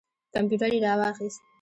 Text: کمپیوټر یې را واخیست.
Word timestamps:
کمپیوټر 0.33 0.71
یې 0.75 0.79
را 0.85 0.93
واخیست. 0.99 1.41